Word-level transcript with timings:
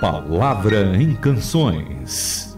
Palavra 0.00 0.96
em 0.96 1.12
Canções. 1.16 2.56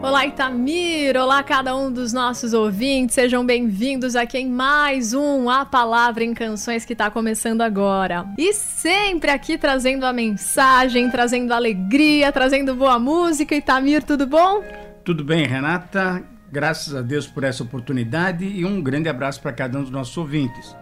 Olá, 0.00 0.26
Itamir! 0.26 1.16
Olá, 1.16 1.42
cada 1.42 1.76
um 1.76 1.90
dos 1.90 2.12
nossos 2.12 2.52
ouvintes. 2.52 3.16
Sejam 3.16 3.44
bem-vindos 3.44 4.14
aqui 4.14 4.38
em 4.38 4.48
mais 4.48 5.12
um 5.12 5.50
A 5.50 5.64
Palavra 5.64 6.22
em 6.22 6.32
Canções 6.32 6.84
que 6.84 6.92
está 6.92 7.10
começando 7.10 7.62
agora. 7.62 8.24
E 8.38 8.52
sempre 8.54 9.32
aqui 9.32 9.58
trazendo 9.58 10.06
a 10.06 10.12
mensagem, 10.12 11.10
trazendo 11.10 11.52
alegria, 11.52 12.30
trazendo 12.30 12.76
boa 12.76 12.96
música. 12.96 13.56
Itamir, 13.56 14.04
tudo 14.04 14.24
bom? 14.24 14.62
Tudo 15.04 15.24
bem, 15.24 15.48
Renata. 15.48 16.22
Graças 16.52 16.94
a 16.94 17.00
Deus 17.00 17.28
por 17.28 17.44
essa 17.44 17.62
oportunidade 17.62 18.44
e 18.44 18.64
um 18.64 18.82
grande 18.82 19.08
abraço 19.08 19.40
para 19.40 19.52
cada 19.52 19.78
um 19.78 19.82
dos 19.82 19.90
nossos 19.90 20.16
ouvintes. 20.16 20.76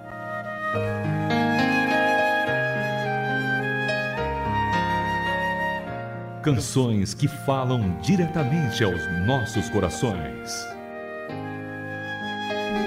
Canções 6.42 7.12
que 7.12 7.28
falam 7.28 7.98
diretamente 8.00 8.82
aos 8.82 9.02
nossos 9.26 9.68
corações. 9.68 10.77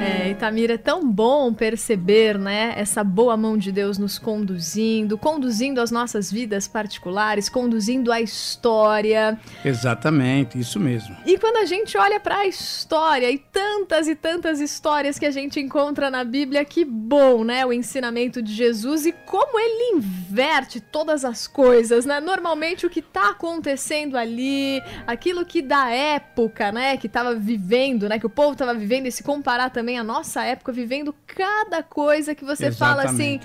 É, 0.01 0.29
Itamira, 0.31 0.73
é 0.73 0.77
tão 0.77 1.07
bom 1.07 1.53
perceber, 1.53 2.37
né, 2.37 2.73
essa 2.75 3.03
boa 3.03 3.37
mão 3.37 3.55
de 3.55 3.71
Deus 3.71 3.97
nos 3.97 4.17
conduzindo, 4.17 5.17
conduzindo 5.17 5.79
as 5.79 5.91
nossas 5.91 6.31
vidas 6.31 6.67
particulares, 6.67 7.49
conduzindo 7.49 8.11
a 8.11 8.19
história. 8.19 9.39
Exatamente, 9.63 10.59
isso 10.59 10.79
mesmo. 10.79 11.15
E 11.25 11.37
quando 11.37 11.57
a 11.57 11.65
gente 11.65 11.97
olha 11.97 12.19
para 12.19 12.39
a 12.39 12.47
história 12.47 13.29
e 13.29 13.37
tantas 13.37 14.07
e 14.07 14.15
tantas 14.15 14.59
histórias 14.59 15.19
que 15.19 15.25
a 15.25 15.31
gente 15.31 15.59
encontra 15.59 16.09
na 16.09 16.23
Bíblia, 16.23 16.65
que 16.65 16.83
bom, 16.83 17.43
né, 17.43 17.63
o 17.65 17.71
ensinamento 17.71 18.41
de 18.41 18.53
Jesus 18.53 19.05
e 19.05 19.11
como 19.11 19.59
ele 19.59 19.97
inverte 19.97 20.81
todas 20.81 21.23
as 21.23 21.45
coisas, 21.45 22.05
né? 22.05 22.19
Normalmente 22.19 22.85
o 22.85 22.89
que 22.89 22.99
está 22.99 23.29
acontecendo 23.29 24.17
ali, 24.17 24.81
aquilo 25.05 25.45
que 25.45 25.61
da 25.61 25.89
época, 25.89 26.71
né, 26.71 26.97
que 26.97 27.07
estava 27.07 27.35
vivendo, 27.35 28.09
né, 28.09 28.17
que 28.17 28.25
o 28.25 28.29
povo 28.29 28.53
estava 28.53 28.73
vivendo 28.73 29.05
e 29.05 29.11
se 29.11 29.23
comparar 29.23 29.69
também 29.69 29.90
também 29.91 29.97
a 29.97 30.03
nossa 30.03 30.43
época, 30.43 30.71
vivendo 30.71 31.13
cada 31.27 31.83
coisa 31.83 32.33
que 32.33 32.45
você 32.45 32.67
Exatamente, 32.67 32.77
fala 32.77 33.03
assim. 33.03 33.39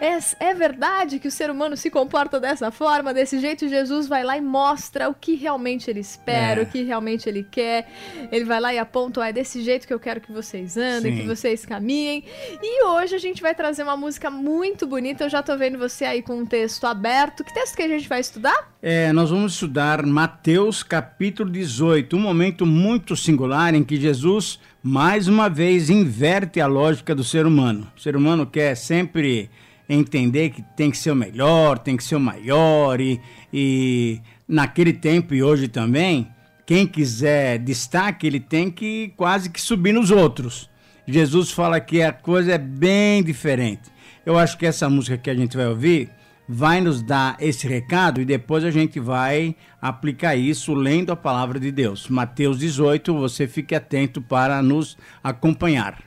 É, 0.00 0.50
é 0.50 0.54
verdade 0.54 1.18
que 1.18 1.28
o 1.28 1.30
ser 1.30 1.50
humano 1.50 1.76
se 1.76 1.90
comporta 1.90 2.40
dessa 2.40 2.70
forma, 2.70 3.12
desse 3.12 3.38
jeito. 3.38 3.68
Jesus 3.68 4.08
vai 4.08 4.24
lá 4.24 4.36
e 4.36 4.40
mostra 4.40 5.08
o 5.08 5.14
que 5.14 5.34
realmente 5.34 5.90
ele 5.90 6.00
espera, 6.00 6.60
é. 6.60 6.64
o 6.64 6.66
que 6.66 6.82
realmente 6.82 7.28
ele 7.28 7.42
quer. 7.42 7.88
Ele 8.32 8.44
vai 8.44 8.60
lá 8.60 8.72
e 8.72 8.78
aponta: 8.78 9.26
é 9.26 9.32
desse 9.32 9.62
jeito 9.62 9.86
que 9.86 9.92
eu 9.92 10.00
quero 10.00 10.20
que 10.20 10.32
vocês 10.32 10.76
andem, 10.76 11.14
Sim. 11.14 11.20
que 11.20 11.26
vocês 11.26 11.66
caminhem. 11.66 12.24
E 12.62 12.84
hoje 12.84 13.14
a 13.14 13.18
gente 13.18 13.42
vai 13.42 13.54
trazer 13.54 13.82
uma 13.82 13.96
música 13.96 14.30
muito 14.30 14.86
bonita. 14.86 15.24
Eu 15.24 15.30
já 15.30 15.42
tô 15.42 15.56
vendo 15.56 15.78
você 15.78 16.04
aí 16.04 16.22
com 16.22 16.38
um 16.38 16.46
texto 16.46 16.86
aberto. 16.86 17.44
Que 17.44 17.52
texto 17.52 17.76
que 17.76 17.82
a 17.82 17.88
gente 17.88 18.08
vai 18.08 18.20
estudar? 18.20 18.70
É, 18.82 19.12
nós 19.12 19.30
vamos 19.30 19.52
estudar 19.52 20.04
Mateus 20.06 20.82
capítulo 20.82 21.50
18, 21.50 22.16
um 22.16 22.20
momento 22.20 22.64
muito 22.64 23.14
singular 23.14 23.74
em 23.74 23.84
que 23.84 24.00
Jesus 24.00 24.58
mais 24.82 25.28
uma 25.28 25.48
vez 25.48 25.90
inverte 25.90 26.60
a 26.60 26.66
lógica 26.66 27.14
do 27.14 27.22
ser 27.22 27.46
humano. 27.46 27.86
O 27.96 28.00
ser 28.00 28.16
humano 28.16 28.46
quer 28.46 28.74
sempre 28.74 29.50
entender 29.88 30.50
que 30.50 30.62
tem 30.76 30.90
que 30.90 30.96
ser 30.96 31.10
o 31.10 31.16
melhor, 31.16 31.78
tem 31.78 31.96
que 31.96 32.04
ser 32.04 32.14
o 32.16 32.20
maior, 32.20 33.00
e, 33.00 33.20
e 33.52 34.20
naquele 34.48 34.92
tempo 34.92 35.34
e 35.34 35.42
hoje 35.42 35.68
também, 35.68 36.28
quem 36.64 36.86
quiser 36.86 37.58
destaque, 37.58 38.26
ele 38.26 38.40
tem 38.40 38.70
que 38.70 39.12
quase 39.16 39.50
que 39.50 39.60
subir 39.60 39.92
nos 39.92 40.10
outros. 40.10 40.70
Jesus 41.06 41.50
fala 41.50 41.80
que 41.80 42.02
a 42.02 42.12
coisa 42.12 42.52
é 42.52 42.58
bem 42.58 43.22
diferente. 43.22 43.90
Eu 44.24 44.38
acho 44.38 44.56
que 44.56 44.64
essa 44.64 44.88
música 44.88 45.18
que 45.18 45.28
a 45.28 45.34
gente 45.34 45.56
vai 45.56 45.66
ouvir 45.66 46.10
vai 46.52 46.80
nos 46.80 47.00
dar 47.00 47.36
esse 47.38 47.68
recado 47.68 48.20
e 48.20 48.24
depois 48.24 48.64
a 48.64 48.72
gente 48.72 48.98
vai 48.98 49.54
aplicar 49.80 50.34
isso 50.34 50.74
lendo 50.74 51.12
a 51.12 51.16
palavra 51.16 51.60
de 51.60 51.70
Deus. 51.70 52.08
Mateus 52.08 52.58
18, 52.58 53.14
você 53.16 53.46
fique 53.46 53.72
atento 53.72 54.20
para 54.20 54.60
nos 54.60 54.98
acompanhar. 55.22 56.02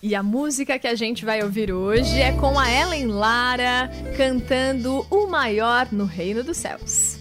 E 0.00 0.14
a 0.14 0.22
música 0.22 0.78
que 0.78 0.86
a 0.86 0.94
gente 0.94 1.24
vai 1.24 1.42
ouvir 1.42 1.72
hoje 1.72 2.20
é 2.20 2.30
com 2.30 2.56
a 2.56 2.70
Ellen 2.70 3.08
Lara 3.08 3.90
cantando 4.16 5.04
O 5.10 5.26
Maior 5.26 5.88
no 5.90 6.04
Reino 6.04 6.44
dos 6.44 6.56
Céus. 6.56 7.18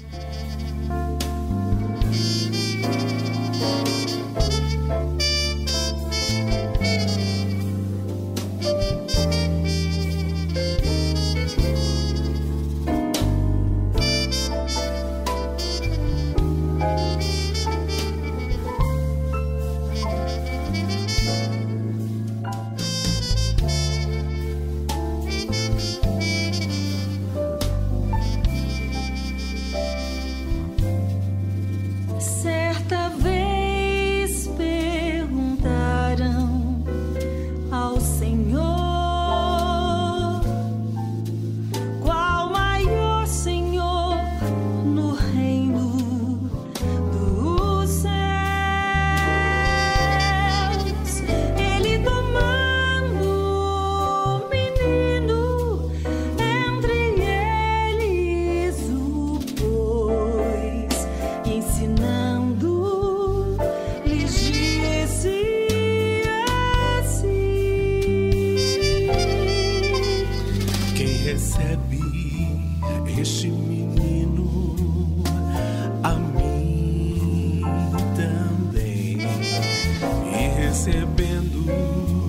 Recebendo 80.88 82.27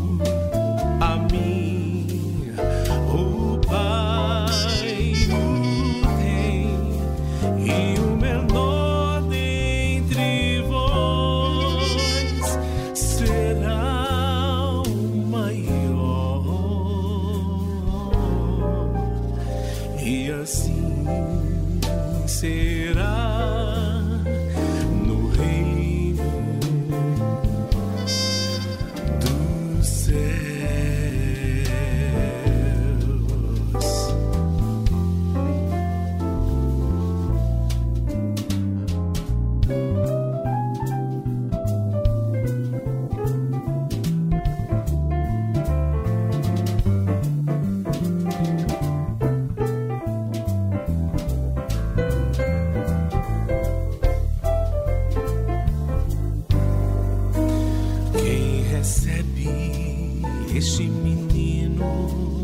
a 60.56 60.60
mim. 60.88 62.37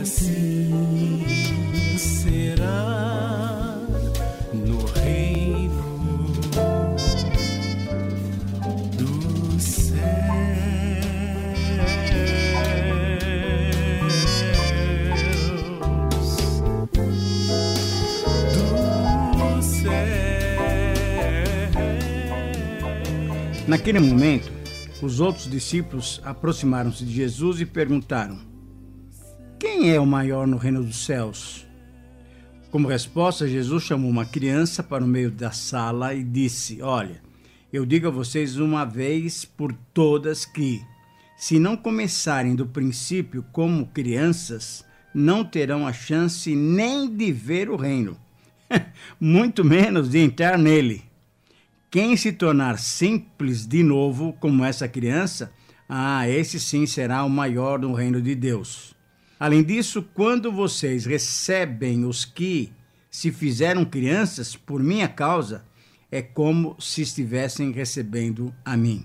Assim 0.00 1.24
será 1.98 3.76
no 4.54 4.84
reino 4.86 5.82
do 8.96 9.18
Naquele 23.66 23.98
momento, 24.00 24.50
os 25.02 25.20
outros 25.20 25.50
discípulos 25.50 26.22
aproximaram-se 26.24 27.04
de 27.04 27.12
Jesus 27.12 27.60
e 27.60 27.66
perguntaram: 27.66 28.47
Quem 29.58 29.90
é 29.90 29.98
o 29.98 30.06
maior 30.06 30.46
no 30.46 30.56
reino 30.56 30.84
dos 30.84 31.04
céus? 31.04 31.66
Como 32.70 32.86
resposta, 32.86 33.48
Jesus 33.48 33.82
chamou 33.82 34.08
uma 34.08 34.24
criança 34.24 34.84
para 34.84 35.02
o 35.02 35.08
meio 35.08 35.32
da 35.32 35.50
sala 35.50 36.14
e 36.14 36.22
disse: 36.22 36.80
Olha, 36.80 37.20
eu 37.72 37.84
digo 37.84 38.06
a 38.06 38.10
vocês 38.10 38.56
uma 38.56 38.84
vez 38.84 39.44
por 39.44 39.72
todas 39.92 40.44
que, 40.44 40.80
se 41.36 41.58
não 41.58 41.76
começarem 41.76 42.54
do 42.54 42.66
princípio 42.66 43.44
como 43.50 43.86
crianças, 43.86 44.84
não 45.12 45.44
terão 45.44 45.88
a 45.88 45.92
chance 45.92 46.54
nem 46.54 47.10
de 47.12 47.32
ver 47.32 47.68
o 47.68 47.74
reino, 47.74 48.16
muito 49.20 49.64
menos 49.64 50.08
de 50.08 50.18
entrar 50.18 50.56
nele. 50.56 51.02
Quem 51.90 52.16
se 52.16 52.30
tornar 52.30 52.78
simples 52.78 53.66
de 53.66 53.82
novo, 53.82 54.34
como 54.34 54.64
essa 54.64 54.86
criança, 54.86 55.52
ah, 55.88 56.28
esse 56.28 56.60
sim 56.60 56.86
será 56.86 57.24
o 57.24 57.30
maior 57.30 57.80
no 57.80 57.92
reino 57.92 58.22
de 58.22 58.36
Deus. 58.36 58.96
Além 59.38 59.62
disso, 59.62 60.02
quando 60.14 60.50
vocês 60.50 61.06
recebem 61.06 62.04
os 62.04 62.24
que 62.24 62.72
se 63.10 63.30
fizeram 63.30 63.84
crianças 63.84 64.56
por 64.56 64.82
minha 64.82 65.08
causa, 65.08 65.64
é 66.10 66.20
como 66.20 66.76
se 66.78 67.02
estivessem 67.02 67.70
recebendo 67.70 68.52
a 68.64 68.76
mim. 68.76 69.04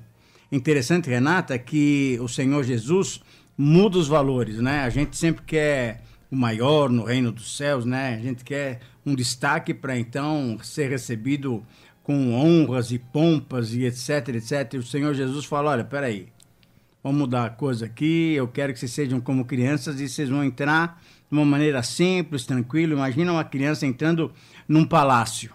Interessante, 0.52 1.10
Renata, 1.10 1.58
que 1.58 2.18
o 2.22 2.28
Senhor 2.28 2.64
Jesus 2.64 3.22
muda 3.58 3.98
os 3.98 4.08
valores, 4.08 4.60
né? 4.60 4.82
A 4.82 4.90
gente 4.90 5.16
sempre 5.18 5.44
quer 5.44 6.04
o 6.32 6.36
maior 6.36 6.90
no 6.90 7.04
reino 7.04 7.32
dos 7.32 7.56
céus, 7.56 7.86
né? 7.86 8.16
A 8.16 8.20
gente 8.20 8.44
quer 8.44 8.80
um 9.06 9.14
destaque 9.14 9.74
para 9.74 9.98
então 9.98 10.58
ser 10.64 10.90
recebido 10.90 11.64
com 12.02 12.34
honras 12.34 12.92
e 12.92 12.98
pompas 12.98 13.74
e 13.74 13.86
etc, 13.86 14.30
etc. 14.30 14.74
E 14.74 14.78
o 14.78 14.84
Senhor 14.84 15.14
Jesus 15.14 15.46
fala: 15.46 15.72
olha, 15.72 15.84
peraí, 15.84 16.30
vamos 17.04 17.20
mudar 17.20 17.46
a 17.46 17.50
coisa 17.50 17.86
aqui, 17.86 18.34
eu 18.34 18.48
quero 18.48 18.72
que 18.72 18.80
vocês 18.80 18.92
sejam 18.92 19.20
como 19.20 19.44
crianças 19.44 20.00
e 20.00 20.08
vocês 20.08 20.30
vão 20.30 20.44
entrar 20.44 21.02
de 21.30 21.38
uma 21.38 21.44
maneira 21.44 21.84
simples, 21.84 22.46
tranquila. 22.46 22.94
Imagina 22.94 23.34
uma 23.34 23.44
criança 23.44 23.86
entrando 23.86 24.32
num 24.68 24.86
palácio. 24.86 25.52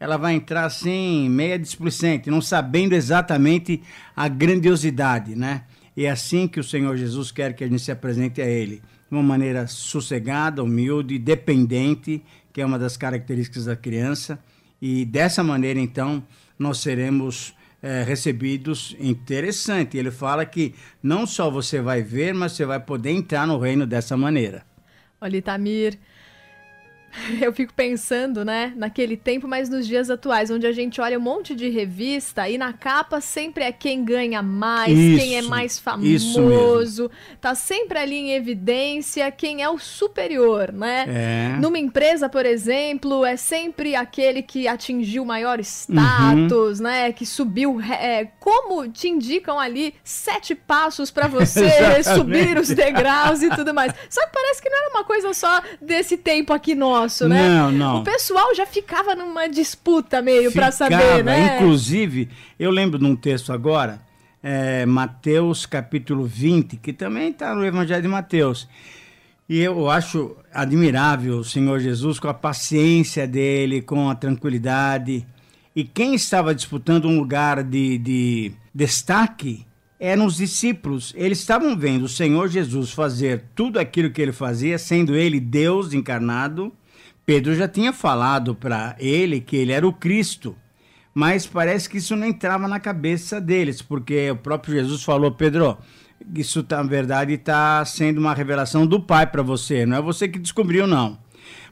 Ela 0.00 0.16
vai 0.16 0.34
entrar 0.34 0.64
assim, 0.64 1.28
meia 1.28 1.58
displicente, 1.58 2.30
não 2.30 2.40
sabendo 2.42 2.94
exatamente 2.94 3.82
a 4.16 4.26
grandiosidade, 4.26 5.36
né? 5.36 5.64
E 5.96 6.06
é 6.06 6.10
assim 6.10 6.48
que 6.48 6.58
o 6.58 6.64
Senhor 6.64 6.96
Jesus 6.96 7.30
quer 7.30 7.54
que 7.54 7.62
a 7.62 7.68
gente 7.68 7.82
se 7.82 7.92
apresente 7.92 8.40
a 8.42 8.46
Ele. 8.46 8.82
De 9.08 9.16
uma 9.16 9.22
maneira 9.22 9.66
sossegada, 9.66 10.62
humilde, 10.64 11.18
dependente, 11.18 12.22
que 12.52 12.60
é 12.60 12.66
uma 12.66 12.78
das 12.78 12.96
características 12.96 13.66
da 13.66 13.76
criança 13.76 14.38
e 14.80 15.04
dessa 15.04 15.44
maneira, 15.44 15.78
então, 15.78 16.22
nós 16.58 16.78
seremos 16.78 17.54
é, 17.82 18.02
recebidos. 18.02 18.96
Interessante. 18.98 19.96
Ele 19.96 20.10
fala 20.10 20.44
que 20.44 20.74
não 21.02 21.26
só 21.26 21.50
você 21.50 21.80
vai 21.80 22.02
ver, 22.02 22.34
mas 22.34 22.52
você 22.52 22.64
vai 22.64 22.80
poder 22.80 23.10
entrar 23.10 23.46
no 23.46 23.58
reino 23.58 23.86
dessa 23.86 24.16
maneira. 24.16 24.64
Olha, 25.20 25.36
Itamir, 25.36 25.98
Eu 27.40 27.52
fico 27.52 27.72
pensando, 27.74 28.44
né, 28.44 28.72
naquele 28.76 29.16
tempo, 29.16 29.46
mas 29.48 29.68
nos 29.68 29.86
dias 29.86 30.10
atuais, 30.10 30.50
onde 30.50 30.66
a 30.66 30.72
gente 30.72 31.00
olha 31.00 31.18
um 31.18 31.22
monte 31.22 31.54
de 31.54 31.68
revista 31.68 32.48
e 32.48 32.56
na 32.56 32.72
capa 32.72 33.20
sempre 33.20 33.64
é 33.64 33.72
quem 33.72 34.04
ganha 34.04 34.42
mais, 34.42 34.96
Isso, 34.96 35.18
quem 35.18 35.36
é 35.36 35.42
mais 35.42 35.78
famoso, 35.78 37.10
tá 37.40 37.54
sempre 37.54 37.98
ali 37.98 38.16
em 38.16 38.32
evidência 38.32 39.30
quem 39.30 39.62
é 39.62 39.68
o 39.68 39.78
superior, 39.78 40.72
né? 40.72 41.04
É. 41.08 41.56
Numa 41.60 41.78
empresa, 41.78 42.28
por 42.28 42.44
exemplo, 42.46 43.24
é 43.24 43.36
sempre 43.36 43.94
aquele 43.94 44.42
que 44.42 44.66
atingiu 44.68 45.24
maior 45.24 45.58
status, 45.60 46.78
Uhum. 46.78 46.84
né, 46.84 47.12
que 47.12 47.24
subiu, 47.26 47.80
é, 47.80 48.26
como 48.38 48.88
te 48.88 49.08
indicam 49.08 49.58
ali 49.58 49.94
sete 50.04 50.54
passos 50.54 51.10
para 51.10 51.26
você 51.28 52.02
subir 52.02 52.56
os 52.58 52.68
degraus 52.68 53.42
e 53.42 53.50
tudo 53.50 53.72
mais. 53.74 53.92
Só 54.08 54.20
que 54.26 54.32
parece 54.32 54.62
que 54.62 54.68
não 54.68 54.78
era 54.78 54.90
uma 54.90 55.04
coisa 55.04 55.32
só 55.34 55.62
desse 55.80 56.16
tempo 56.16 56.52
aqui 56.52 56.74
nosso, 56.74 56.99
né? 57.28 57.48
Não, 57.48 57.72
não. 57.72 58.00
O 58.00 58.04
pessoal 58.04 58.54
já 58.54 58.66
ficava 58.66 59.14
numa 59.14 59.48
disputa 59.48 60.20
meio 60.20 60.50
Ficava, 60.50 60.72
saber, 60.72 61.24
né? 61.24 61.56
Inclusive, 61.56 62.28
eu 62.58 62.70
lembro 62.70 62.98
de 62.98 63.04
um 63.04 63.16
texto 63.16 63.52
agora, 63.52 64.00
é, 64.42 64.84
Mateus 64.86 65.66
capítulo 65.66 66.24
20, 66.24 66.76
que 66.76 66.92
também 66.92 67.30
está 67.30 67.54
no 67.54 67.64
Evangelho 67.64 68.02
de 68.02 68.08
Mateus. 68.08 68.68
E 69.48 69.58
eu 69.58 69.90
acho 69.90 70.36
admirável 70.54 71.38
o 71.38 71.44
Senhor 71.44 71.80
Jesus 71.80 72.20
com 72.20 72.28
a 72.28 72.34
paciência 72.34 73.26
dele, 73.26 73.82
com 73.82 74.08
a 74.08 74.14
tranquilidade. 74.14 75.26
E 75.74 75.82
quem 75.82 76.14
estava 76.14 76.54
disputando 76.54 77.06
um 77.06 77.18
lugar 77.18 77.64
de, 77.64 77.98
de 77.98 78.52
destaque 78.72 79.66
eram 80.00 80.24
os 80.24 80.36
discípulos. 80.36 81.12
Eles 81.16 81.40
estavam 81.40 81.76
vendo 81.76 82.04
o 82.04 82.08
Senhor 82.08 82.48
Jesus 82.48 82.90
fazer 82.90 83.44
tudo 83.54 83.78
aquilo 83.78 84.10
que 84.10 84.22
ele 84.22 84.32
fazia, 84.32 84.78
sendo 84.78 85.14
ele 85.14 85.38
Deus 85.38 85.92
encarnado. 85.92 86.72
Pedro 87.30 87.54
já 87.54 87.68
tinha 87.68 87.92
falado 87.92 88.56
para 88.56 88.96
ele 88.98 89.40
que 89.40 89.54
ele 89.54 89.70
era 89.70 89.86
o 89.86 89.92
Cristo, 89.92 90.56
mas 91.14 91.46
parece 91.46 91.88
que 91.88 91.98
isso 91.98 92.16
não 92.16 92.26
entrava 92.26 92.66
na 92.66 92.80
cabeça 92.80 93.40
deles, 93.40 93.80
porque 93.80 94.32
o 94.32 94.36
próprio 94.36 94.74
Jesus 94.74 95.04
falou: 95.04 95.30
Pedro, 95.30 95.78
isso 96.34 96.66
na 96.68 96.82
verdade 96.82 97.34
está 97.34 97.84
sendo 97.84 98.18
uma 98.18 98.34
revelação 98.34 98.84
do 98.84 99.00
Pai 99.00 99.28
para 99.28 99.44
você, 99.44 99.86
não 99.86 99.96
é 99.96 100.02
você 100.02 100.26
que 100.26 100.40
descobriu, 100.40 100.88
não. 100.88 101.18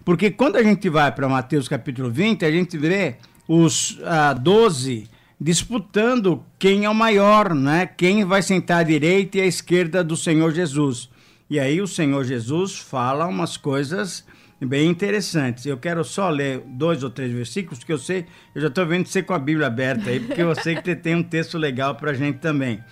Porque 0.05 0.31
quando 0.31 0.55
a 0.55 0.63
gente 0.63 0.89
vai 0.89 1.11
para 1.11 1.29
Mateus 1.29 1.67
capítulo 1.67 2.09
20, 2.09 2.45
a 2.45 2.53
gente 2.53 2.79
vê 2.79 3.17
os 3.49 3.99
ah, 4.05 4.35
12 4.35 5.09
disputando 5.41 6.41
quem 6.57 6.85
é 6.85 6.89
o 6.89 6.95
maior, 6.95 7.53
né? 7.53 7.85
Quem 7.85 8.25
vai 8.25 8.43
sentar 8.43 8.83
à 8.83 8.85
direita 8.85 9.39
e 9.39 9.41
à 9.41 9.47
esquerda 9.47 10.05
do 10.05 10.17
Senhor 10.17 10.55
Jesus. 10.55 11.11
E 11.51 11.59
aí 11.59 11.81
o 11.81 11.89
Senhor 11.89 12.23
Jesus 12.23 12.79
fala 12.79 13.27
umas 13.27 13.57
coisas 13.57 14.25
bem 14.67 14.91
interessantes. 14.91 15.67
Eu 15.67 15.79
quero 15.79 16.03
só 16.03 16.29
ler 16.29 16.63
dois 16.67 17.03
ou 17.03 17.11
três 17.11 17.33
versículos, 17.33 17.85
que 17.85 17.93
eu 17.93 17.99
sei, 17.99 18.27
eu 18.55 18.61
já 18.61 18.69
estou 18.69 18.87
vendo 18.87 19.07
você 19.07 19.23
com 19.23 19.33
a 19.33 19.39
Bíblia 19.39 19.67
aberta 19.67 20.11
aí, 20.11 20.21
porque 20.21 20.43
eu 20.43 20.55
sei 20.57 20.77
que 20.77 20.97
tem 20.97 21.15
um 21.15 21.23
texto 21.23 21.57
legal 21.57 21.95
para 21.95 22.11
a 22.11 22.15
gente 22.15 22.39
também. 22.39 22.83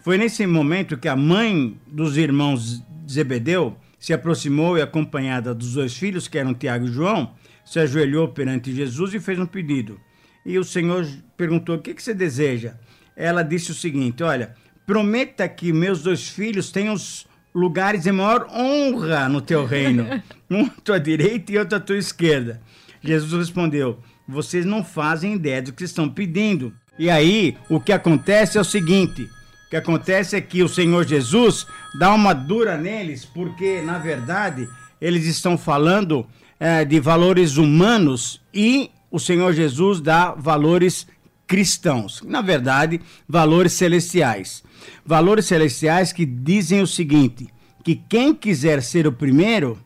Foi 0.00 0.16
nesse 0.16 0.46
momento 0.46 0.96
que 0.96 1.08
a 1.08 1.16
mãe 1.16 1.76
dos 1.86 2.16
irmãos 2.16 2.82
Zebedeu 3.10 3.76
se 3.98 4.12
aproximou 4.12 4.78
e, 4.78 4.82
acompanhada 4.82 5.52
dos 5.52 5.74
dois 5.74 5.96
filhos, 5.96 6.28
que 6.28 6.38
eram 6.38 6.54
Tiago 6.54 6.86
e 6.86 6.92
João, 6.92 7.34
se 7.64 7.80
ajoelhou 7.80 8.28
perante 8.28 8.72
Jesus 8.72 9.14
e 9.14 9.20
fez 9.20 9.38
um 9.38 9.46
pedido. 9.46 10.00
E 10.44 10.58
o 10.58 10.64
Senhor 10.64 11.04
perguntou: 11.36 11.74
O 11.74 11.80
que, 11.80 11.92
que 11.92 12.02
você 12.02 12.14
deseja? 12.14 12.74
Ela 13.16 13.42
disse 13.42 13.72
o 13.72 13.74
seguinte: 13.74 14.22
Olha, 14.22 14.54
prometa 14.86 15.48
que 15.48 15.72
meus 15.72 16.02
dois 16.02 16.28
filhos 16.28 16.70
tenham 16.70 16.94
os 16.94 17.26
lugares 17.56 18.02
de 18.02 18.12
maior 18.12 18.46
honra 18.52 19.28
no 19.30 19.40
teu 19.40 19.64
reino, 19.66 20.06
um 20.50 20.66
à 20.66 20.70
tua 20.84 21.00
direita 21.00 21.50
e 21.50 21.58
outro 21.58 21.78
à 21.78 21.80
tua 21.80 21.96
esquerda. 21.96 22.60
Jesus 23.02 23.32
respondeu: 23.32 23.98
Vocês 24.28 24.66
não 24.66 24.84
fazem 24.84 25.34
ideia 25.34 25.62
do 25.62 25.72
que 25.72 25.84
estão 25.84 26.08
pedindo. 26.08 26.72
E 26.98 27.08
aí, 27.08 27.56
o 27.68 27.80
que 27.80 27.92
acontece 27.92 28.58
é 28.58 28.60
o 28.60 28.64
seguinte: 28.64 29.22
o 29.22 29.70
que 29.70 29.76
acontece 29.76 30.36
é 30.36 30.40
que 30.40 30.62
o 30.62 30.68
Senhor 30.68 31.06
Jesus 31.06 31.66
dá 31.98 32.12
uma 32.12 32.34
dura 32.34 32.76
neles, 32.76 33.24
porque, 33.24 33.80
na 33.80 33.98
verdade, 33.98 34.68
eles 35.00 35.24
estão 35.24 35.56
falando 35.56 36.26
eh, 36.60 36.84
de 36.84 37.00
valores 37.00 37.56
humanos 37.56 38.40
e 38.52 38.90
o 39.10 39.18
Senhor 39.18 39.52
Jesus 39.52 40.00
dá 40.00 40.32
valores 40.32 41.06
cristãos. 41.46 42.22
Na 42.22 42.40
verdade, 42.40 43.00
valores 43.28 43.72
celestiais. 43.72 44.62
Valores 45.04 45.46
celestiais 45.46 46.12
que 46.12 46.24
dizem 46.26 46.82
o 46.82 46.86
seguinte: 46.86 47.48
que 47.84 47.94
quem 47.94 48.34
quiser 48.34 48.82
ser 48.82 49.06
o 49.06 49.12
primeiro 49.12 49.78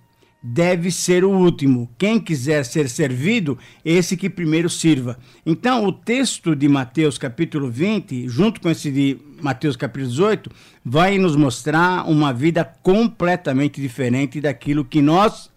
deve 0.43 0.91
ser 0.91 1.25
o 1.25 1.31
último. 1.31 1.89
Quem 1.99 2.19
quiser 2.19 2.65
ser 2.65 2.89
servido, 2.89 3.59
esse 3.85 4.17
que 4.17 4.31
primeiro 4.31 4.71
sirva. 4.71 5.19
Então, 5.45 5.85
o 5.85 5.93
texto 5.93 6.57
de 6.57 6.69
Mateus 6.69 7.19
capítulo 7.19 7.71
20, 7.71 8.29
junto 8.29 8.61
com 8.61 8.71
esse 8.71 8.91
de 8.91 9.19
Mateus 9.43 9.77
capítulo 9.77 10.09
18, 10.09 10.51
vai 10.85 11.19
nos 11.19 11.37
mostrar 11.37 12.09
uma 12.09 12.33
vida 12.33 12.65
completamente 12.65 13.81
diferente 13.81 14.41
daquilo 14.41 14.85
que 14.85 15.03
nós 15.03 15.51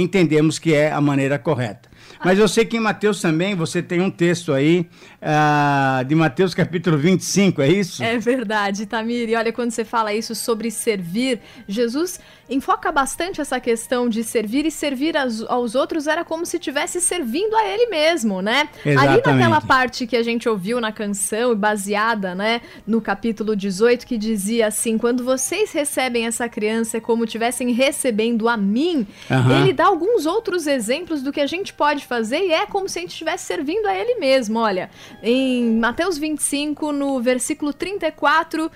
entendemos 0.00 0.58
que 0.58 0.74
é 0.74 0.92
a 0.92 1.00
maneira 1.00 1.38
correta. 1.38 1.90
Mas 2.24 2.38
eu 2.38 2.46
sei 2.46 2.64
que 2.66 2.76
em 2.76 2.80
Mateus 2.80 3.20
também 3.20 3.54
você 3.54 3.82
tem 3.82 4.00
um 4.00 4.10
texto 4.10 4.52
aí 4.52 4.86
ah, 5.22 6.04
de 6.06 6.14
Mateus 6.14 6.52
capítulo 6.52 6.98
25, 6.98 7.62
é 7.62 7.68
isso? 7.68 8.02
É 8.02 8.18
verdade, 8.18 8.84
Tamir. 8.84 9.28
E 9.28 9.34
olha, 9.34 9.52
quando 9.52 9.70
você 9.70 9.84
fala 9.84 10.12
isso 10.12 10.34
sobre 10.34 10.70
servir, 10.70 11.40
Jesus 11.66 12.20
enfoca 12.50 12.90
bastante 12.90 13.40
essa 13.40 13.60
questão 13.60 14.08
de 14.08 14.24
servir 14.24 14.66
e 14.66 14.70
servir 14.70 15.16
aos, 15.16 15.42
aos 15.42 15.74
outros 15.74 16.06
era 16.06 16.24
como 16.24 16.44
se 16.44 16.56
estivesse 16.56 17.00
servindo 17.00 17.54
a 17.54 17.66
ele 17.66 17.86
mesmo, 17.86 18.42
né? 18.42 18.68
Ali 18.84 18.90
Exatamente. 18.92 19.26
naquela 19.26 19.60
parte 19.60 20.06
que 20.06 20.16
a 20.16 20.22
gente 20.22 20.48
ouviu 20.48 20.80
na 20.80 20.90
canção, 20.90 21.54
baseada, 21.54 22.34
né, 22.34 22.60
no 22.86 23.00
capítulo 23.00 23.54
18, 23.54 24.06
que 24.06 24.18
dizia 24.18 24.66
assim: 24.66 24.98
quando 24.98 25.24
vocês 25.24 25.72
recebem 25.72 26.26
essa 26.26 26.48
criança 26.48 26.96
é 26.96 27.00
como 27.00 27.24
tivessem 27.24 27.72
recebendo 27.72 28.48
a 28.48 28.56
mim, 28.56 29.06
Aham. 29.30 29.60
ele 29.60 29.72
dá 29.72 29.86
alguns 29.86 30.26
outros 30.26 30.66
exemplos 30.66 31.22
do 31.22 31.32
que 31.32 31.40
a 31.40 31.46
gente 31.46 31.72
pode 31.72 32.04
fazer 32.04 32.40
e 32.40 32.52
é 32.52 32.66
como 32.66 32.88
se 32.88 32.98
a 32.98 33.02
gente 33.02 33.12
estivesse 33.12 33.44
servindo 33.44 33.86
a 33.86 33.94
ele 33.94 34.16
mesmo. 34.16 34.58
Olha, 34.58 34.90
em 35.22 35.78
Mateus 35.78 36.18
25, 36.18 36.90
no 36.92 37.20
versículo 37.20 37.72
34, 37.72 38.70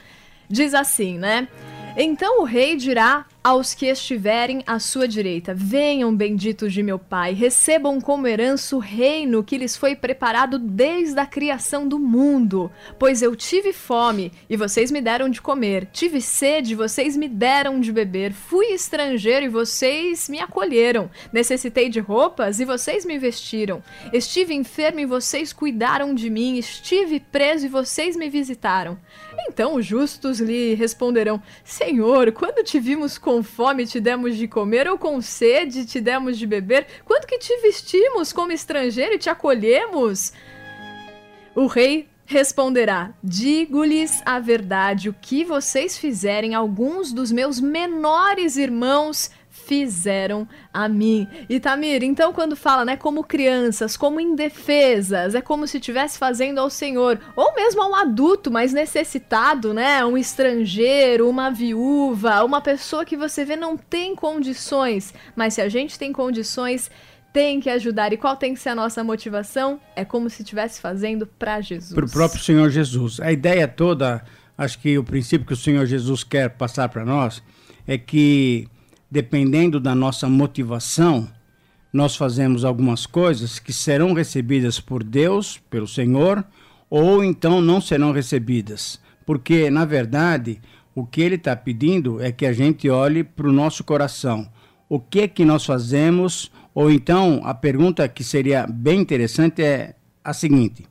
diz 0.48 0.74
assim, 0.74 1.18
né? 1.18 1.48
Então 1.96 2.40
o 2.40 2.44
rei 2.44 2.74
dirá 2.74 3.24
aos 3.44 3.72
que 3.72 3.86
estiverem 3.86 4.64
à 4.66 4.80
sua 4.80 5.06
direita: 5.06 5.54
Venham, 5.54 6.12
benditos 6.14 6.72
de 6.72 6.82
meu 6.82 6.98
Pai, 6.98 7.34
recebam 7.34 8.00
como 8.00 8.26
herança 8.26 8.74
o 8.74 8.80
reino 8.80 9.44
que 9.44 9.56
lhes 9.56 9.76
foi 9.76 9.94
preparado 9.94 10.58
desde 10.58 11.20
a 11.20 11.26
criação 11.26 11.86
do 11.86 11.96
mundo. 11.96 12.68
Pois 12.98 13.22
eu 13.22 13.36
tive 13.36 13.72
fome 13.72 14.32
e 14.50 14.56
vocês 14.56 14.90
me 14.90 15.00
deram 15.00 15.28
de 15.28 15.40
comer, 15.40 15.86
tive 15.92 16.20
sede 16.20 16.72
e 16.72 16.76
vocês 16.76 17.16
me 17.16 17.28
deram 17.28 17.78
de 17.78 17.92
beber, 17.92 18.32
fui 18.32 18.72
estrangeiro 18.72 19.44
e 19.46 19.48
vocês 19.48 20.28
me 20.28 20.40
acolheram, 20.40 21.08
necessitei 21.32 21.88
de 21.88 22.00
roupas 22.00 22.58
e 22.58 22.64
vocês 22.64 23.04
me 23.04 23.18
vestiram, 23.18 23.80
estive 24.12 24.52
enfermo 24.52 24.98
e 24.98 25.06
vocês 25.06 25.52
cuidaram 25.52 26.12
de 26.12 26.28
mim, 26.28 26.58
estive 26.58 27.20
preso 27.20 27.66
e 27.66 27.68
vocês 27.68 28.16
me 28.16 28.28
visitaram. 28.28 28.98
Então 29.48 29.74
os 29.74 29.84
justos 29.84 30.40
lhe 30.40 30.74
responderão: 30.74 31.42
Senhor, 31.62 32.32
quando 32.32 32.64
te 32.64 32.78
vimos 32.80 33.18
com 33.18 33.42
fome 33.42 33.86
te 33.86 34.00
demos 34.00 34.36
de 34.36 34.48
comer, 34.48 34.88
ou 34.88 34.98
com 34.98 35.20
sede 35.20 35.86
te 35.86 36.00
demos 36.00 36.38
de 36.38 36.46
beber? 36.46 36.86
Quando 37.04 37.26
que 37.26 37.38
te 37.38 37.56
vestimos 37.60 38.32
como 38.32 38.52
estrangeiro 38.52 39.14
e 39.14 39.18
te 39.18 39.30
acolhemos? 39.30 40.32
O 41.54 41.66
rei 41.66 42.08
responderá: 42.26 43.12
Digo-lhes 43.22 44.20
a 44.24 44.38
verdade, 44.38 45.08
o 45.08 45.14
que 45.14 45.44
vocês 45.44 45.98
fizerem, 45.98 46.54
alguns 46.54 47.12
dos 47.12 47.30
meus 47.30 47.60
menores 47.60 48.56
irmãos 48.56 49.30
fizeram 49.54 50.46
a 50.72 50.88
mim. 50.88 51.28
E 51.48 51.60
Tamir, 51.60 52.02
então 52.02 52.32
quando 52.32 52.56
fala, 52.56 52.84
né, 52.84 52.96
como 52.96 53.22
crianças, 53.22 53.96
como 53.96 54.20
indefesas, 54.20 55.34
é 55.34 55.40
como 55.40 55.66
se 55.66 55.78
estivesse 55.78 56.18
fazendo 56.18 56.58
ao 56.58 56.68
Senhor, 56.68 57.18
ou 57.36 57.54
mesmo 57.54 57.80
a 57.80 57.88
um 57.88 57.94
adulto 57.94 58.50
mais 58.50 58.72
necessitado, 58.72 59.72
né, 59.72 60.04
um 60.04 60.18
estrangeiro, 60.18 61.28
uma 61.30 61.50
viúva, 61.50 62.44
uma 62.44 62.60
pessoa 62.60 63.04
que 63.04 63.16
você 63.16 63.44
vê 63.44 63.56
não 63.56 63.76
tem 63.76 64.14
condições, 64.14 65.14
mas 65.36 65.54
se 65.54 65.62
a 65.62 65.68
gente 65.68 65.98
tem 65.98 66.12
condições, 66.12 66.90
tem 67.32 67.60
que 67.60 67.70
ajudar. 67.70 68.12
E 68.12 68.16
qual 68.16 68.36
tem 68.36 68.54
que 68.54 68.60
ser 68.60 68.70
a 68.70 68.74
nossa 68.74 69.02
motivação? 69.02 69.80
É 69.96 70.04
como 70.04 70.28
se 70.28 70.42
estivesse 70.42 70.80
fazendo 70.80 71.26
para 71.26 71.60
Jesus. 71.60 71.94
Para 71.94 72.04
o 72.04 72.10
próprio 72.10 72.40
Senhor 72.40 72.70
Jesus. 72.70 73.18
A 73.18 73.32
ideia 73.32 73.66
toda, 73.66 74.22
acho 74.58 74.78
que 74.78 74.96
o 74.98 75.02
princípio 75.02 75.46
que 75.46 75.52
o 75.52 75.56
Senhor 75.56 75.86
Jesus 75.86 76.22
quer 76.22 76.50
passar 76.50 76.88
para 76.88 77.04
nós 77.04 77.42
é 77.86 77.98
que, 77.98 78.68
dependendo 79.10 79.78
da 79.78 79.94
nossa 79.94 80.28
motivação, 80.28 81.28
nós 81.92 82.16
fazemos 82.16 82.64
algumas 82.64 83.06
coisas 83.06 83.58
que 83.58 83.72
serão 83.72 84.12
recebidas 84.12 84.80
por 84.80 85.04
Deus, 85.04 85.60
pelo 85.70 85.86
Senhor, 85.86 86.44
ou 86.90 87.22
então 87.22 87.60
não 87.60 87.80
serão 87.80 88.10
recebidas. 88.12 89.00
Porque, 89.24 89.70
na 89.70 89.84
verdade, 89.84 90.60
o 90.94 91.06
que 91.06 91.20
ele 91.20 91.36
está 91.36 91.54
pedindo 91.56 92.22
é 92.22 92.30
que 92.30 92.46
a 92.46 92.52
gente 92.52 92.88
olhe 92.90 93.24
para 93.24 93.48
o 93.48 93.52
nosso 93.52 93.84
coração. 93.84 94.48
O 94.88 95.00
que 95.00 95.20
é 95.20 95.28
que 95.28 95.44
nós 95.44 95.64
fazemos? 95.64 96.50
Ou 96.74 96.90
então, 96.90 97.40
a 97.44 97.54
pergunta 97.54 98.08
que 98.08 98.22
seria 98.22 98.66
bem 98.66 99.00
interessante 99.00 99.62
é 99.62 99.94
a 100.22 100.32
seguinte: 100.32 100.86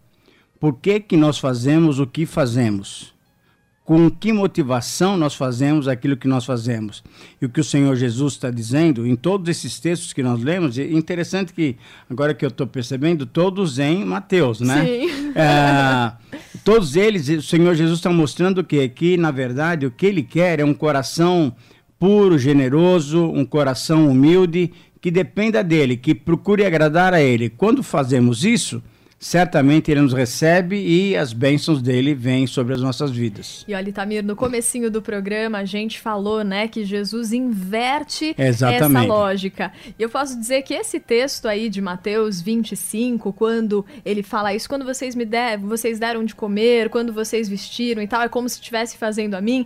por 0.60 0.80
que, 0.80 1.00
que 1.00 1.18
nós 1.18 1.38
fazemos 1.38 2.00
o 2.00 2.08
que 2.08 2.26
fazemos? 2.26 3.13
Com 3.86 4.10
que 4.10 4.32
motivação 4.32 5.18
nós 5.18 5.36
fazemos 5.36 5.90
aquilo 5.90 6.16
que 6.16 6.28
nós 6.28 6.46
fazemos? 6.46 7.04
E 7.42 7.46
o 7.46 7.50
que 7.50 7.60
o 7.60 7.64
Senhor 7.64 7.96
Jesus 7.98 8.34
está 8.34 8.50
dizendo 8.50 9.06
em 9.06 9.14
todos 9.14 9.50
esses 9.50 9.78
textos 9.78 10.14
que 10.14 10.24
nós 10.24 10.42
lemos, 10.42 10.78
é 10.78 10.90
interessante 10.90 11.52
que, 11.52 11.76
agora 12.10 12.34
que 12.34 12.46
eu 12.46 12.50
estou 12.50 12.66
percebendo, 12.66 13.26
todos 13.26 13.80
em 13.80 14.06
Mateus, 14.06 14.62
né? 14.62 14.86
Sim. 14.86 15.34
É, 15.36 16.14
todos 16.64 16.96
eles, 16.96 17.28
o 17.28 17.42
Senhor 17.42 17.76
Jesus 17.76 18.00
está 18.00 18.10
mostrando 18.10 18.64
que, 18.64 18.88
que, 18.88 19.18
na 19.18 19.32
verdade, 19.32 19.86
o 19.86 19.92
que 19.92 20.06
ele 20.06 20.24
quer 20.24 20.62
é 20.62 20.64
um 20.64 20.74
coração 20.74 21.54
puro, 22.00 22.38
generoso, 22.38 23.26
um 23.32 23.44
coração 23.46 24.10
humilde, 24.10 24.72
que 25.02 25.12
dependa 25.12 25.62
dele, 25.62 25.98
que 25.98 26.16
procure 26.16 26.66
agradar 26.66 27.14
a 27.14 27.22
ele. 27.22 27.50
Quando 27.50 27.84
fazemos 27.84 28.46
isso, 28.46 28.82
certamente 29.24 29.90
ele 29.90 30.02
nos 30.02 30.12
recebe 30.12 30.76
e 30.76 31.16
as 31.16 31.32
bênçãos 31.32 31.82
dele 31.82 32.14
vêm 32.14 32.46
sobre 32.46 32.74
as 32.74 32.82
nossas 32.82 33.10
vidas. 33.10 33.64
E 33.66 33.74
olha, 33.74 33.94
Tamir, 33.94 34.22
no 34.22 34.36
comecinho 34.36 34.92
do 34.92 35.02
programa 35.02 35.60
a 35.60 35.66
gente 35.66 36.02
falou, 36.02 36.44
né, 36.44 36.68
que 36.68 36.84
Jesus 36.84 37.32
inverte 37.32 38.36
Exatamente. 38.38 39.06
essa 39.06 39.08
lógica. 39.08 39.72
E 39.98 40.04
eu 40.04 40.10
posso 40.10 40.38
dizer 40.38 40.64
que 40.64 40.74
esse 40.74 41.00
texto 41.00 41.48
aí 41.48 41.70
de 41.70 41.82
Mateus 41.82 42.42
25, 42.42 43.32
quando 43.32 43.86
ele 44.04 44.22
fala 44.22 44.54
isso, 44.54 44.68
quando 44.68 44.84
vocês 44.84 45.16
me 45.16 45.24
der, 45.24 45.58
vocês 45.58 45.98
deram 45.98 46.26
de 46.26 46.36
comer, 46.36 46.90
quando 46.90 47.14
vocês 47.14 47.48
vestiram 47.48 48.04
e 48.04 48.08
tal, 48.08 48.24
é 48.24 48.28
como 48.28 48.50
se 48.50 48.56
estivesse 48.56 48.98
fazendo 48.98 49.36
a 49.36 49.42
mim. 49.42 49.66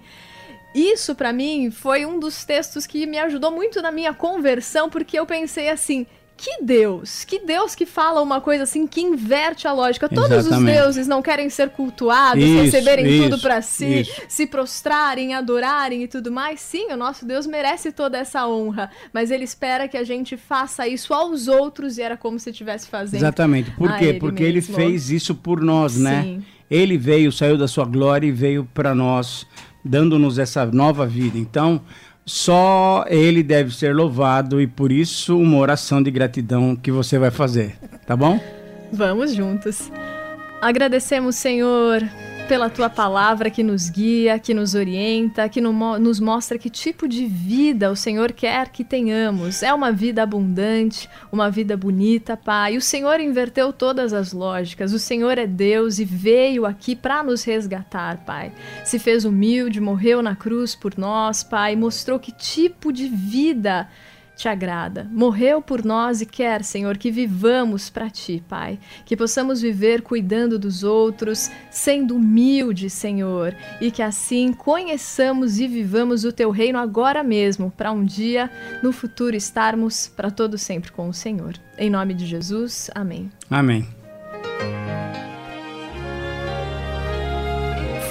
Isso 0.76 1.16
para 1.16 1.34
mim 1.34 1.72
foi 1.72 2.06
um 2.06 2.20
dos 2.20 2.46
textos 2.46 2.86
que 2.86 3.08
me 3.08 3.18
ajudou 3.18 3.50
muito 3.50 3.82
na 3.82 3.92
minha 3.92 4.14
conversão, 4.14 4.88
porque 4.88 5.18
eu 5.18 5.26
pensei 5.26 5.68
assim, 5.68 6.06
que 6.38 6.63
Deus, 6.63 7.25
que 7.25 7.39
Deus 7.39 7.74
que 7.74 7.86
fala 7.86 8.22
uma 8.22 8.39
coisa 8.39 8.63
assim 8.63 8.86
que 8.86 9.01
inverte 9.01 9.67
a 9.67 9.74
lógica. 9.74 10.08
Todos 10.08 10.38
os 10.38 10.46
Exatamente. 10.46 10.75
deuses 10.77 11.08
não 11.08 11.22
querem 11.22 11.50
ser 11.50 11.72
cultuados, 11.72 12.44
Isso, 12.44 12.62
receberem 12.63 13.24
tudo 13.24 13.36
isso, 13.36 13.41
para 13.41 13.62
si, 13.62 14.01
isso. 14.01 14.22
se 14.29 14.46
prostrarem, 14.46 15.34
adorarem 15.34 16.03
e 16.03 16.08
tudo 16.08 16.32
mais. 16.32 16.60
Sim, 16.62 16.91
o 16.91 16.98
nosso 16.98 17.25
Deus 17.25 17.48
merece 17.48 17.91
toda 17.91 18.17
essa 18.17 18.48
honra, 18.48 18.89
mas 19.12 19.32
ele 19.32 19.44
espera 19.44 19.88
que 19.88 19.98
a 19.98 20.03
gente 20.03 20.38
faça 20.38 20.88
isso 20.88 21.13
aos 21.13 21.48
outros 21.48 21.98
e 21.98 22.03
era 22.03 22.15
como 22.15 22.39
se 22.39 22.51
estivesse 22.51 22.88
fazendo. 22.88 23.22
Exatamente. 23.22 23.72
Por 23.72 23.98
quê? 23.98 24.06
ele 24.06 24.20
Porque 24.20 24.44
ele 24.44 24.56
mesmo. 24.60 24.75
fez 24.75 25.10
isso 25.10 25.34
por 25.34 25.60
nós, 25.62 25.98
né? 25.98 26.22
Sim. 26.22 26.44
Ele 26.70 26.98
veio, 26.98 27.32
saiu 27.32 27.58
da 27.58 27.67
sua 27.67 27.86
glória 27.86 28.27
e 28.27 28.32
veio 28.32 28.67
para 28.74 28.94
nós, 28.94 29.48
dando-nos 29.84 30.38
essa 30.38 30.65
nova 30.65 31.08
vida. 31.08 31.38
Então, 31.38 31.82
só 32.27 33.05
ele 33.07 33.41
deve 33.41 33.74
ser 33.74 33.96
louvado 33.96 34.62
e 34.62 34.67
por 34.67 34.91
isso 34.91 35.39
uma 35.39 35.57
oração 35.57 36.03
de 36.03 36.12
gratidão 36.12 36.75
que 36.75 36.91
você 36.91 37.17
vai 37.17 37.31
fazer, 37.31 37.77
tá 38.05 38.17
bom? 38.17 38.38
Vamos 38.91 39.34
juntos. 39.34 39.89
Agradecemos, 40.62 41.38
Senhor, 41.38 42.03
pela 42.48 42.70
tua 42.70 42.89
palavra 42.89 43.50
que 43.50 43.62
nos 43.62 43.89
guia, 43.89 44.39
que 44.39 44.54
nos 44.54 44.74
orienta, 44.74 45.50
que 45.50 45.60
no- 45.60 46.00
nos 46.00 46.20
mostra 46.20 46.58
que 46.58 46.70
tipo 46.70 47.08
de 47.08 47.25
vida 47.25 47.92
o 47.92 47.96
Senhor 47.96 48.32
quer 48.32 48.70
que 48.70 48.84
tenhamos. 48.84 49.62
É 49.62 49.74
uma 49.74 49.92
vida 49.92 50.24
abundante, 50.24 51.10
uma 51.32 51.50
vida 51.51 51.75
bonita, 51.75 52.38
Pai. 52.38 52.77
O 52.77 52.82
Senhor 52.82 53.20
inverteu 53.20 53.74
todas 53.74 54.13
as 54.13 54.32
lógicas. 54.32 54.94
O 54.94 55.00
Senhor 55.00 55.38
é 55.38 55.46
Deus 55.46 56.00
e 56.00 56.06
veio 56.06 56.66
aqui 56.66 56.96
para 56.96 57.22
nos 57.22 57.44
resgatar, 57.44 58.24
Pai. 58.25 58.51
Se 58.86 58.98
fez 58.98 59.25
humilde, 59.25 59.82
morreu 59.82 60.22
na 60.22 60.36
cruz 60.36 60.74
por 60.74 60.98
nós, 60.98 61.44
Pai. 61.44 61.75
Mostrou 61.75 62.18
que 62.18 62.32
tipo 62.32 62.94
de 62.94 63.08
vida 63.08 63.89
te 64.38 64.48
agrada. 64.48 65.08
Morreu 65.12 65.62
por 65.62 65.84
nós 65.84 66.22
e 66.22 66.25
quer, 66.25 66.63
Senhor, 66.63 66.98
que 66.98 67.12
vivamos 67.12 67.89
para 67.89 68.10
ti, 68.10 68.44
Pai. 68.48 68.79
Que 69.03 69.17
possamos 69.17 69.62
viver 69.62 70.03
cuidando 70.03 70.60
dos 70.60 70.84
outros, 70.84 71.50
sendo 71.72 72.15
humildes, 72.15 72.94
Senhor, 72.94 73.56
e 73.82 73.89
que 73.89 74.03
assim 74.03 74.53
conheçamos 74.53 75.60
e 75.60 75.67
vivamos 75.67 76.24
o 76.24 76.32
teu 76.32 76.51
reino 76.51 76.77
agora 76.77 77.24
mesmo, 77.24 77.72
para 77.75 77.91
um 77.91 78.06
dia 78.06 78.50
no 78.84 78.94
futuro 78.94 79.36
estarmos 79.36 80.08
para 80.08 80.29
todo 80.29 80.58
sempre 80.58 80.91
com 80.91 81.10
o 81.10 81.13
Senhor. 81.13 81.56
Em 81.77 81.89
nome 81.89 82.13
de 82.13 82.25
Jesus. 82.25 82.91
Amém. 82.94 83.32
Amém. 83.50 83.88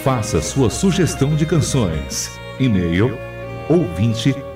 Faça 0.03 0.41
sua 0.41 0.71
sugestão 0.71 1.35
de 1.35 1.47
canções. 1.47 2.31
E-mail 2.59 3.17
ouvinte 3.69 4.35